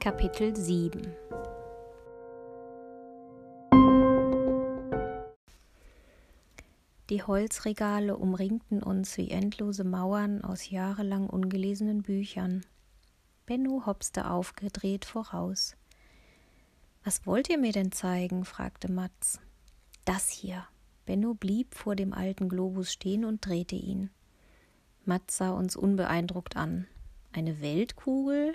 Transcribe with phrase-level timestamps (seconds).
[0.00, 1.12] Kapitel 7
[7.10, 12.64] Die Holzregale umringten uns wie endlose Mauern aus jahrelang ungelesenen Büchern.
[13.44, 15.76] Benno hopste aufgedreht voraus.
[17.02, 18.44] Was wollt ihr mir denn zeigen?
[18.44, 19.40] fragte Matz.
[20.04, 20.64] Das hier.
[21.06, 24.10] Benno blieb vor dem alten Globus stehen und drehte ihn.
[25.04, 26.86] Matz sah uns unbeeindruckt an.
[27.32, 28.54] Eine Weltkugel?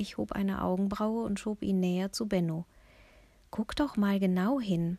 [0.00, 2.64] Ich hob eine Augenbraue und schob ihn näher zu Benno.
[3.50, 4.96] Guck doch mal genau hin.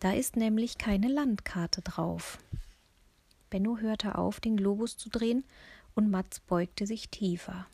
[0.00, 2.38] Da ist nämlich keine Landkarte drauf.
[3.48, 5.44] Benno hörte auf, den Globus zu drehen,
[5.94, 7.66] und Matz beugte sich tiefer.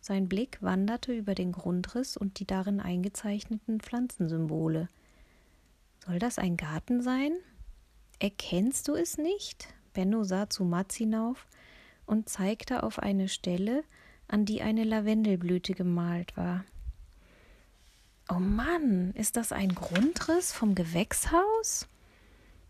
[0.00, 4.88] Sein Blick wanderte über den Grundriss und die darin eingezeichneten Pflanzensymbole.
[6.06, 7.32] Soll das ein Garten sein?
[8.18, 9.68] Erkennst du es nicht?
[9.92, 11.46] Benno sah zu Matz hinauf
[12.06, 13.84] und zeigte auf eine Stelle,
[14.28, 16.64] an die eine Lavendelblüte gemalt war.
[18.28, 21.88] Oh Mann, ist das ein Grundriss vom Gewächshaus?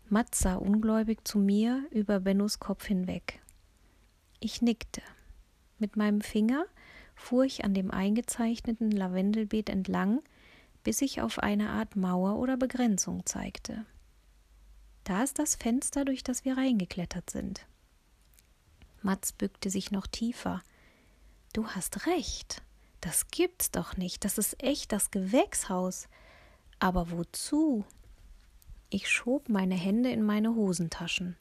[0.07, 3.41] Mats sah ungläubig zu mir über Bennos Kopf hinweg.
[4.39, 5.01] Ich nickte.
[5.77, 6.65] Mit meinem Finger
[7.15, 10.21] fuhr ich an dem eingezeichneten Lavendelbeet entlang,
[10.83, 13.85] bis ich auf eine Art Mauer oder Begrenzung zeigte.
[15.03, 17.67] Da ist das Fenster, durch das wir reingeklettert sind.
[19.01, 20.61] Mats bückte sich noch tiefer.
[21.53, 22.61] Du hast recht.
[23.01, 24.25] Das gibt's doch nicht.
[24.25, 26.07] Das ist echt das Gewächshaus.
[26.79, 27.85] Aber wozu?
[28.89, 31.37] Ich schob meine Hände in meine Hosentaschen.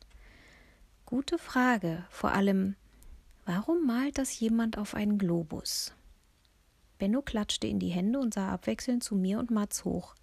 [1.06, 2.04] Gute Frage.
[2.10, 2.76] Vor allem,
[3.44, 5.94] warum malt das jemand auf einen Globus?
[6.98, 10.14] Benno klatschte in die Hände und sah abwechselnd zu mir und Mats hoch.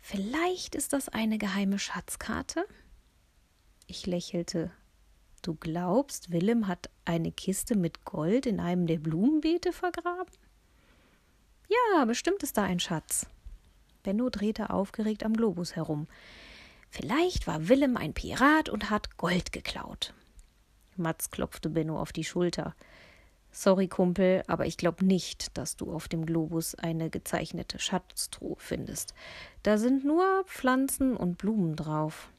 [0.00, 2.66] Vielleicht ist das eine geheime Schatzkarte?
[3.86, 4.70] Ich lächelte.
[5.44, 10.32] Du glaubst, Willem hat eine Kiste mit Gold in einem der Blumenbeete vergraben?
[11.68, 13.26] Ja, bestimmt ist da ein Schatz.
[14.02, 16.08] Benno drehte aufgeregt am Globus herum.
[16.88, 20.14] Vielleicht war Willem ein Pirat und hat Gold geklaut.
[20.96, 22.74] Matz klopfte Benno auf die Schulter.
[23.52, 29.12] Sorry, Kumpel, aber ich glaube nicht, dass du auf dem Globus eine gezeichnete Schatztruhe findest.
[29.62, 32.30] Da sind nur Pflanzen und Blumen drauf.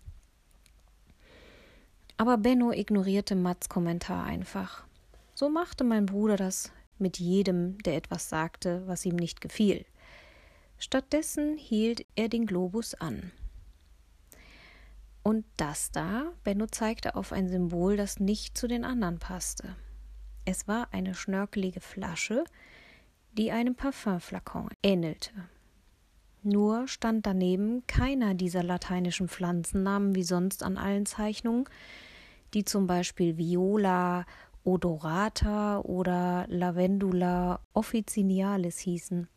[2.17, 4.85] Aber Benno ignorierte Mats Kommentar einfach.
[5.33, 9.85] So machte mein Bruder das mit jedem, der etwas sagte, was ihm nicht gefiel.
[10.77, 13.31] Stattdessen hielt er den Globus an.
[15.23, 19.75] Und das da, Benno zeigte auf ein Symbol, das nicht zu den anderen passte.
[20.45, 22.43] Es war eine schnörkelige Flasche,
[23.33, 25.31] die einem Parfümflakon ähnelte.
[26.43, 31.67] Nur stand daneben keiner dieser lateinischen Pflanzennamen wie sonst an allen Zeichnungen,
[32.55, 34.25] die zum Beispiel Viola
[34.63, 39.27] odorata oder Lavendula officinalis hießen.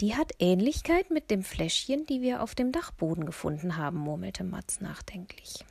[0.00, 4.80] Die hat Ähnlichkeit mit dem Fläschchen, die wir auf dem Dachboden gefunden haben, murmelte Matz
[4.80, 5.64] nachdenklich.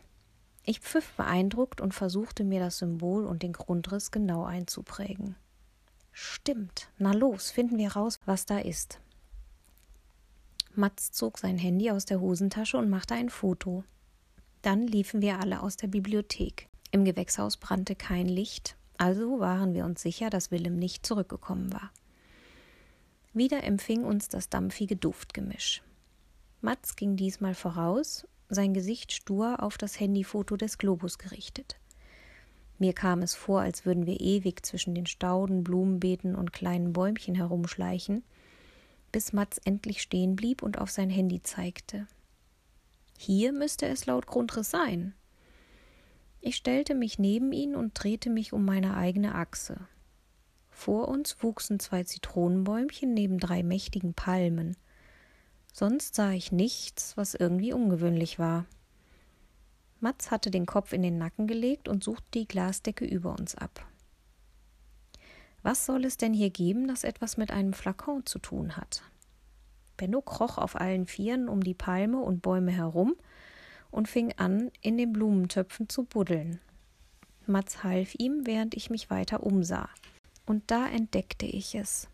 [0.63, 5.35] Ich pfiff beeindruckt und versuchte mir das Symbol und den Grundriss genau einzuprägen.
[6.11, 6.89] Stimmt.
[6.97, 8.99] Na los, finden wir raus, was da ist.
[10.75, 13.83] Matz zog sein Handy aus der Hosentasche und machte ein Foto.
[14.61, 16.67] Dann liefen wir alle aus der Bibliothek.
[16.91, 21.91] Im Gewächshaus brannte kein Licht, also waren wir uns sicher, dass Willem nicht zurückgekommen war.
[23.33, 25.81] Wieder empfing uns das dampfige Duftgemisch.
[26.61, 31.77] Matz ging diesmal voraus, sein Gesicht stur auf das Handyfoto des Globus gerichtet.
[32.79, 37.35] Mir kam es vor, als würden wir ewig zwischen den Stauden, Blumenbeeten und kleinen Bäumchen
[37.35, 38.23] herumschleichen,
[39.11, 42.07] bis Matz endlich stehen blieb und auf sein Handy zeigte.
[43.21, 45.13] Hier müsste es laut Grundriss sein.
[46.39, 49.75] Ich stellte mich neben ihn und drehte mich um meine eigene Achse.
[50.69, 54.77] Vor uns wuchsen zwei Zitronenbäumchen neben drei mächtigen Palmen.
[55.73, 58.65] Sonst sah ich nichts, was irgendwie ungewöhnlich war.
[59.99, 63.85] Matz hatte den Kopf in den Nacken gelegt und suchte die Glasdecke über uns ab.
[65.61, 69.03] Was soll es denn hier geben, das etwas mit einem Flakon zu tun hat?
[69.99, 73.17] Benno kroch auf allen Vieren um die Palme und Bäume herum
[73.91, 76.61] und fing an, in den Blumentöpfen zu buddeln.
[77.45, 79.89] Matz half ihm, während ich mich weiter umsah.
[80.45, 82.07] Und da entdeckte ich es.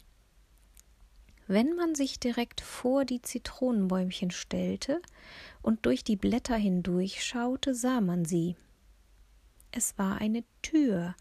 [1.46, 5.00] Wenn man sich direkt vor die Zitronenbäumchen stellte
[5.62, 8.56] und durch die Blätter hindurch schaute, sah man sie.
[9.72, 11.16] Es war eine Tür,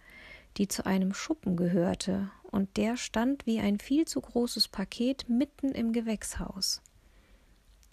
[0.56, 5.72] die zu einem Schuppen gehörte und der stand wie ein viel zu großes Paket mitten
[5.72, 6.82] im Gewächshaus.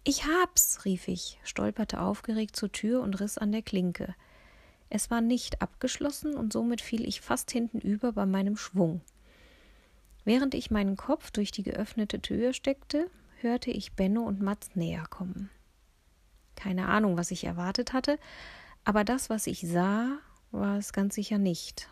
[0.04, 4.14] Ich hab's, rief ich, stolperte aufgeregt zur Tür und riss an der Klinke.
[4.90, 9.02] Es war nicht abgeschlossen und somit fiel ich fast hinten über bei meinem Schwung.
[10.26, 13.10] Während ich meinen Kopf durch die geöffnete Tür steckte,
[13.40, 15.50] hörte ich Benno und Mats näher kommen.
[16.56, 18.20] Keine Ahnung, was ich erwartet hatte,
[18.84, 20.20] aber das, was ich sah,
[20.52, 21.90] war es ganz sicher nicht.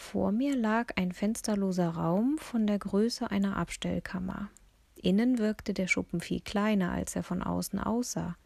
[0.00, 4.48] Vor mir lag ein fensterloser Raum von der Größe einer Abstellkammer.
[4.94, 8.36] Innen wirkte der Schuppen viel kleiner, als er von außen aussah.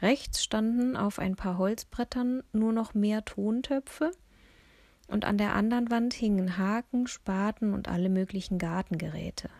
[0.00, 4.12] Rechts standen auf ein paar Holzbrettern nur noch mehr Tontöpfe,
[5.08, 9.50] und an der anderen Wand hingen Haken, Spaten und alle möglichen Gartengeräte.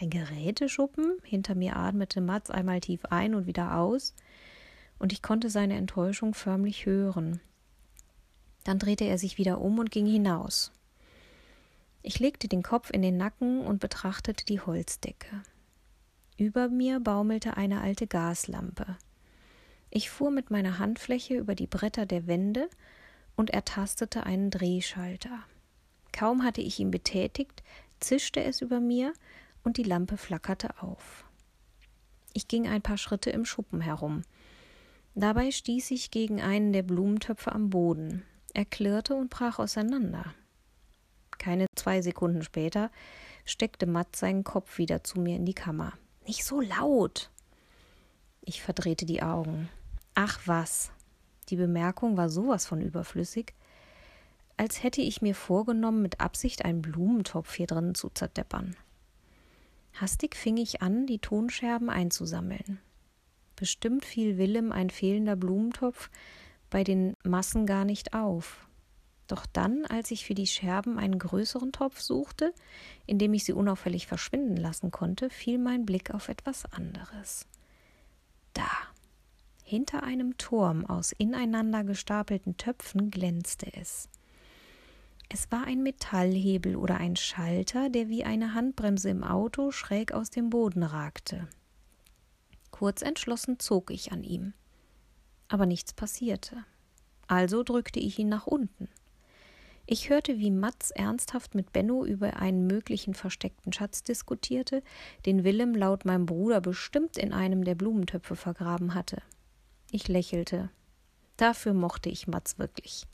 [0.00, 1.18] Ein Geräteschuppen?
[1.22, 4.14] Hinter mir atmete Mats einmal tief ein und wieder aus,
[4.98, 7.40] und ich konnte seine Enttäuschung förmlich hören.
[8.68, 10.72] Dann drehte er sich wieder um und ging hinaus.
[12.02, 15.42] Ich legte den Kopf in den Nacken und betrachtete die Holzdecke.
[16.36, 18.98] Über mir baumelte eine alte Gaslampe.
[19.88, 22.68] Ich fuhr mit meiner Handfläche über die Bretter der Wände
[23.36, 25.44] und ertastete einen Drehschalter.
[26.12, 27.62] Kaum hatte ich ihn betätigt,
[28.00, 29.14] zischte es über mir
[29.64, 31.24] und die Lampe flackerte auf.
[32.34, 34.24] Ich ging ein paar Schritte im Schuppen herum.
[35.14, 38.24] Dabei stieß ich gegen einen der Blumentöpfe am Boden.
[38.54, 40.34] Er klirrte und brach auseinander.
[41.38, 42.90] Keine zwei Sekunden später
[43.44, 45.92] steckte Matt seinen Kopf wieder zu mir in die Kammer.
[46.26, 47.30] Nicht so laut.
[48.42, 49.68] Ich verdrehte die Augen.
[50.14, 50.90] Ach was.
[51.48, 53.54] Die Bemerkung war sowas von überflüssig,
[54.56, 58.76] als hätte ich mir vorgenommen, mit Absicht einen Blumentopf hier drinnen zu zerdeppern.
[59.94, 62.80] Hastig fing ich an, die Tonscherben einzusammeln.
[63.56, 66.10] Bestimmt fiel Willem ein fehlender Blumentopf
[66.70, 68.68] bei den Massen gar nicht auf.
[69.26, 72.54] Doch dann, als ich für die Scherben einen größeren Topf suchte,
[73.06, 77.46] in dem ich sie unauffällig verschwinden lassen konnte, fiel mein Blick auf etwas anderes.
[78.54, 78.70] Da,
[79.62, 84.08] hinter einem Turm aus ineinander gestapelten Töpfen glänzte es.
[85.28, 90.30] Es war ein Metallhebel oder ein Schalter, der wie eine Handbremse im Auto schräg aus
[90.30, 91.46] dem Boden ragte.
[92.70, 94.54] Kurz entschlossen zog ich an ihm.
[95.48, 96.64] Aber nichts passierte.
[97.26, 98.88] Also drückte ich ihn nach unten.
[99.90, 104.82] Ich hörte, wie Matz ernsthaft mit Benno über einen möglichen versteckten Schatz diskutierte,
[105.24, 109.22] den Willem laut meinem Bruder bestimmt in einem der Blumentöpfe vergraben hatte.
[109.90, 110.68] Ich lächelte.
[111.38, 113.06] Dafür mochte ich Matz wirklich.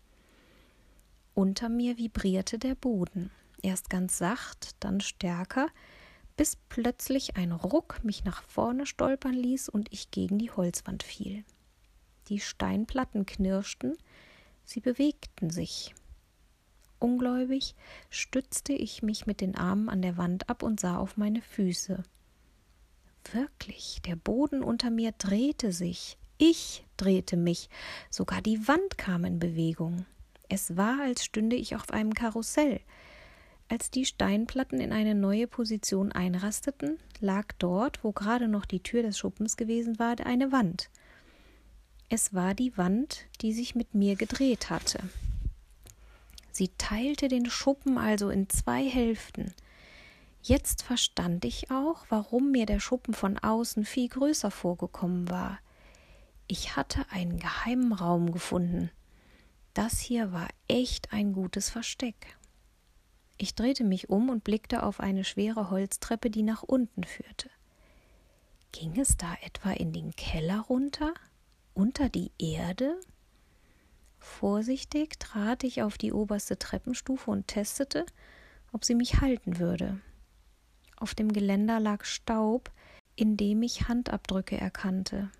[1.34, 3.30] Unter mir vibrierte der Boden,
[3.62, 5.68] erst ganz sacht, dann stärker,
[6.36, 11.44] bis plötzlich ein Ruck mich nach vorne stolpern ließ und ich gegen die Holzwand fiel.
[12.28, 13.96] Die Steinplatten knirschten,
[14.64, 15.94] sie bewegten sich.
[16.98, 17.74] Ungläubig
[18.08, 22.02] stützte ich mich mit den Armen an der Wand ab und sah auf meine Füße.
[23.32, 27.68] Wirklich, der Boden unter mir drehte sich, ich drehte mich,
[28.10, 30.06] sogar die Wand kam in Bewegung.
[30.48, 32.80] Es war, als stünde ich auf einem Karussell.
[33.68, 39.02] Als die Steinplatten in eine neue Position einrasteten, lag dort, wo gerade noch die Tür
[39.02, 40.90] des Schuppens gewesen war, eine Wand.
[42.08, 45.00] Es war die Wand, die sich mit mir gedreht hatte.
[46.52, 49.52] Sie teilte den Schuppen also in zwei Hälften.
[50.42, 55.58] Jetzt verstand ich auch, warum mir der Schuppen von außen viel größer vorgekommen war.
[56.46, 58.90] Ich hatte einen geheimen Raum gefunden.
[59.72, 62.36] Das hier war echt ein gutes Versteck.
[63.38, 67.50] Ich drehte mich um und blickte auf eine schwere Holztreppe, die nach unten führte.
[68.70, 71.14] Ging es da etwa in den Keller runter?
[71.74, 73.00] Unter die Erde?
[74.20, 78.06] Vorsichtig trat ich auf die oberste Treppenstufe und testete,
[78.70, 80.00] ob sie mich halten würde.
[80.96, 82.70] Auf dem Geländer lag Staub,
[83.16, 85.32] in dem ich Handabdrücke erkannte.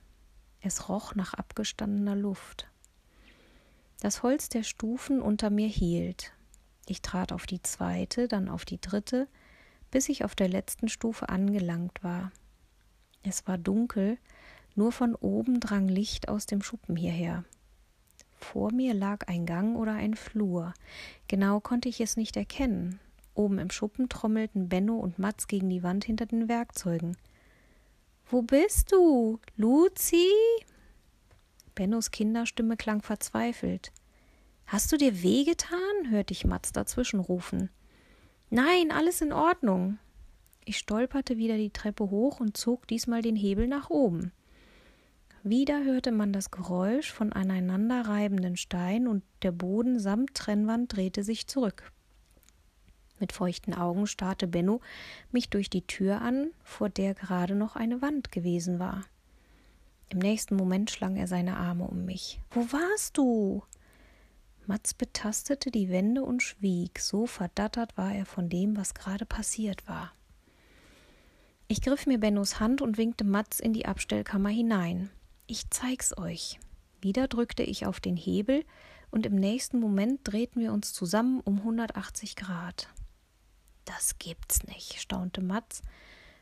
[0.60, 2.68] Es roch nach abgestandener Luft.
[4.00, 6.32] Das Holz der Stufen unter mir hielt.
[6.86, 9.28] Ich trat auf die zweite, dann auf die dritte,
[9.92, 12.32] bis ich auf der letzten Stufe angelangt war.
[13.22, 14.18] Es war dunkel,
[14.74, 17.44] nur von oben drang Licht aus dem Schuppen hierher.
[18.36, 20.74] Vor mir lag ein Gang oder ein Flur.
[21.28, 23.00] Genau konnte ich es nicht erkennen.
[23.34, 27.16] Oben im Schuppen trommelten Benno und Matz gegen die Wand hinter den Werkzeugen.
[28.26, 29.38] Wo bist du?
[29.56, 30.28] Luzi?
[31.74, 33.92] Bennos Kinderstimme klang verzweifelt.
[34.66, 36.10] Hast du dir wehgetan?
[36.10, 37.70] hörte ich Matz dazwischen rufen.
[38.50, 39.98] Nein, alles in Ordnung.
[40.64, 44.32] Ich stolperte wieder die Treppe hoch und zog diesmal den Hebel nach oben.
[45.46, 51.46] Wieder hörte man das Geräusch von aneinanderreibenden Steinen und der Boden samt Trennwand drehte sich
[51.46, 51.92] zurück.
[53.20, 54.80] Mit feuchten Augen starrte Benno
[55.32, 59.04] mich durch die Tür an, vor der gerade noch eine Wand gewesen war.
[60.08, 62.40] Im nächsten Moment schlang er seine Arme um mich.
[62.50, 63.62] Wo warst du?
[64.66, 69.86] Mats betastete die Wände und schwieg, so verdattert war er von dem, was gerade passiert
[69.86, 70.14] war.
[71.68, 75.10] Ich griff mir Bennos Hand und winkte Mats in die Abstellkammer hinein.
[75.46, 76.58] Ich zeig's euch.
[77.00, 78.64] Wieder drückte ich auf den Hebel,
[79.10, 82.88] und im nächsten Moment drehten wir uns zusammen um 180 Grad.
[83.84, 85.82] Das gibt's nicht, staunte Mats,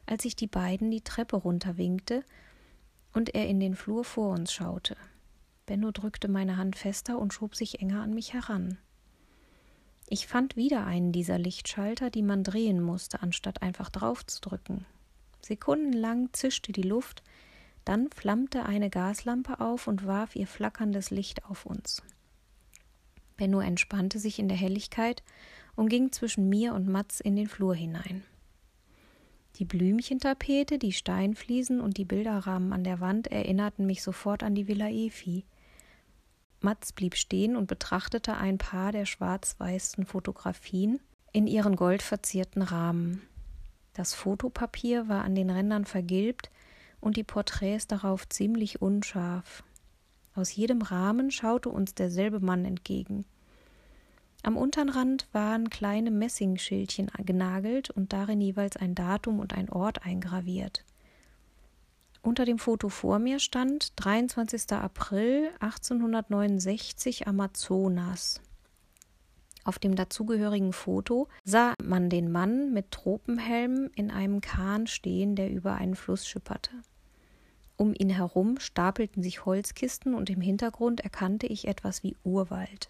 [0.06, 2.24] als ich die beiden die Treppe runterwinkte
[3.12, 4.96] und er in den Flur vor uns schaute.
[5.66, 8.78] Benno drückte meine Hand fester und schob sich enger an mich heran.
[10.08, 14.86] Ich fand wieder einen dieser Lichtschalter, die man drehen musste, anstatt einfach draufzudrücken.
[15.40, 17.22] Sekundenlang zischte die Luft,
[17.84, 22.02] dann flammte eine Gaslampe auf und warf ihr flackerndes Licht auf uns.
[23.36, 25.22] Benno entspannte sich in der Helligkeit
[25.74, 28.22] und ging zwischen mir und Mats in den Flur hinein.
[29.56, 34.66] Die Blümchentapete, die Steinfliesen und die Bilderrahmen an der Wand erinnerten mich sofort an die
[34.66, 35.44] Villa Efi.
[36.60, 41.00] Mats blieb stehen und betrachtete ein paar der schwarz-weißen Fotografien
[41.32, 43.22] in ihren goldverzierten Rahmen.
[43.94, 46.50] Das Fotopapier war an den Rändern vergilbt
[47.02, 49.62] und die Porträts darauf ziemlich unscharf.
[50.34, 53.26] Aus jedem Rahmen schaute uns derselbe Mann entgegen.
[54.42, 60.06] Am unteren Rand waren kleine Messingschildchen genagelt und darin jeweils ein Datum und ein Ort
[60.06, 60.84] eingraviert.
[62.22, 64.72] Unter dem Foto vor mir stand 23.
[64.72, 68.40] April 1869 Amazonas.
[69.64, 75.50] Auf dem dazugehörigen Foto sah man den Mann mit Tropenhelm in einem Kahn stehen, der
[75.50, 76.70] über einen Fluss schipperte.
[77.76, 82.88] Um ihn herum stapelten sich Holzkisten und im Hintergrund erkannte ich etwas wie Urwald.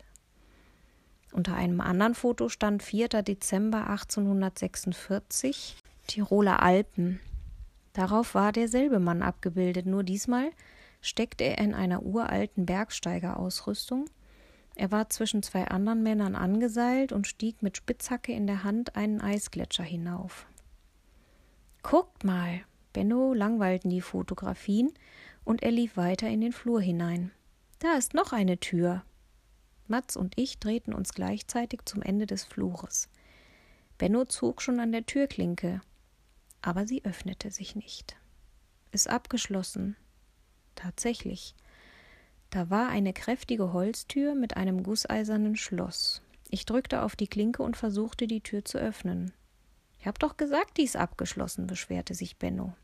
[1.33, 3.09] Unter einem anderen Foto stand 4.
[3.23, 7.21] Dezember 1846 Tiroler Alpen.
[7.95, 10.51] Darauf war derselbe Mann abgebildet, nur diesmal
[11.01, 14.07] steckte er in einer uralten Bergsteigerausrüstung.
[14.75, 19.21] Er war zwischen zwei anderen Männern angeseilt und stieg mit Spitzhacke in der Hand einen
[19.21, 20.47] Eisgletscher hinauf.
[21.83, 22.63] Guckt mal!
[22.93, 24.93] Benno langweilten die Fotografien
[25.45, 27.31] und er lief weiter in den Flur hinein.
[27.79, 29.05] Da ist noch eine Tür.
[29.89, 33.09] Mats und ich drehten uns gleichzeitig zum Ende des Flures.
[33.99, 35.81] Benno zog schon an der Türklinke,
[36.61, 38.17] aber sie öffnete sich nicht.
[38.91, 39.97] Ist abgeschlossen.
[40.75, 41.55] Tatsächlich.
[42.51, 46.23] Da war eine kräftige Holztür mit einem gusseisernen Schloss.
[46.51, 49.33] Ich drückte auf die Klinke und versuchte, die Tür zu öffnen.
[50.03, 52.75] Ich hab doch gesagt, die ist abgeschlossen, beschwerte sich Benno.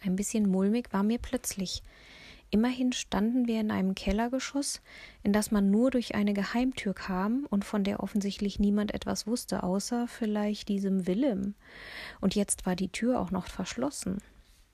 [0.00, 1.82] Ein bisschen mulmig war mir plötzlich.
[2.50, 4.80] Immerhin standen wir in einem Kellergeschoss,
[5.24, 9.64] in das man nur durch eine Geheimtür kam und von der offensichtlich niemand etwas wusste,
[9.64, 11.56] außer vielleicht diesem Willem.
[12.20, 14.18] Und jetzt war die Tür auch noch verschlossen.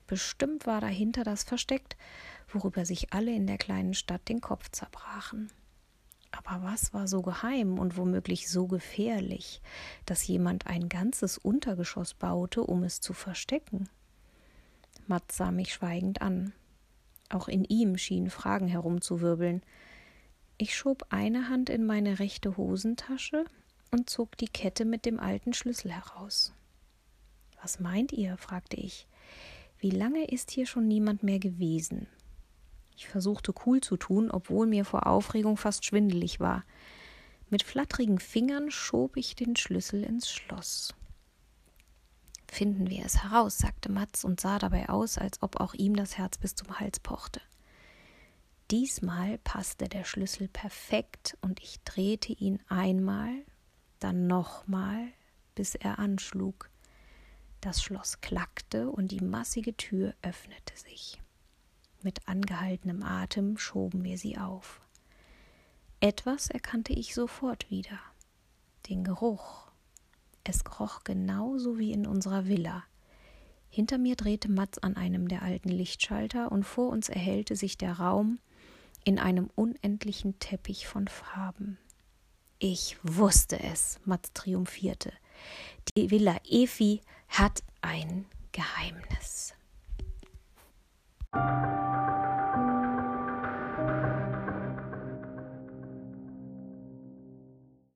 [0.05, 1.97] Bestimmt war dahinter das versteckt,
[2.49, 5.49] worüber sich alle in der kleinen Stadt den Kopf zerbrachen.
[6.37, 9.61] Aber was war so geheim und womöglich so gefährlich,
[10.05, 13.89] dass jemand ein ganzes Untergeschoss baute, um es zu verstecken?
[15.07, 16.53] Matt sah mich schweigend an.
[17.29, 19.61] Auch in ihm schienen Fragen herumzuwirbeln.
[20.57, 23.45] Ich schob eine Hand in meine rechte Hosentasche
[23.91, 26.53] und zog die Kette mit dem alten Schlüssel heraus.
[27.61, 28.37] Was meint ihr?
[28.37, 29.07] fragte ich.
[29.79, 32.07] Wie lange ist hier schon niemand mehr gewesen?
[32.95, 36.63] Ich versuchte cool zu tun, obwohl mir vor Aufregung fast schwindelig war.
[37.49, 40.95] Mit flatterigen Fingern schob ich den Schlüssel ins Schloss.
[42.47, 46.17] Finden wir es heraus, sagte Matz und sah dabei aus, als ob auch ihm das
[46.17, 47.41] Herz bis zum Hals pochte.
[48.71, 53.31] Diesmal passte der Schlüssel perfekt und ich drehte ihn einmal,
[53.99, 55.07] dann nochmal,
[55.53, 56.69] bis er anschlug.
[57.61, 61.21] Das Schloss klackte und die massige Tür öffnete sich.
[62.05, 64.79] Mit angehaltenem Atem schoben wir sie auf.
[66.01, 67.97] Etwas erkannte ich sofort wieder.
[68.87, 69.71] Den Geruch
[70.43, 72.83] es kroch genauso wie in unserer Villa.
[73.69, 77.93] Hinter mir drehte Mats an einem der alten Lichtschalter und vor uns erhellte sich der
[77.93, 78.37] Raum
[79.03, 81.79] in einem unendlichen Teppich von Farben.
[82.59, 85.11] Ich wusste es, Mats triumphierte.
[85.97, 89.55] Die Villa Efi hat ein Geheimnis.